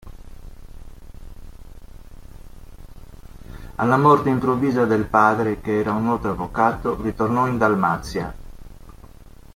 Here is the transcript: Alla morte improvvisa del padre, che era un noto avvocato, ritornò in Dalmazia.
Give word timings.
Alla 3.75 3.97
morte 3.97 4.29
improvvisa 4.29 4.85
del 4.85 5.05
padre, 5.05 5.61
che 5.61 5.77
era 5.77 5.91
un 5.93 6.05
noto 6.05 6.29
avvocato, 6.31 6.99
ritornò 6.99 7.45
in 7.45 7.59
Dalmazia. 7.59 8.33